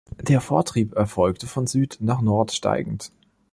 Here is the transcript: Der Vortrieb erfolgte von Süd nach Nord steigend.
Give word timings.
Der 0.19 0.41
Vortrieb 0.41 0.95
erfolgte 0.95 1.45
von 1.45 1.67
Süd 1.67 1.97
nach 2.01 2.21
Nord 2.21 2.51
steigend. 2.53 3.11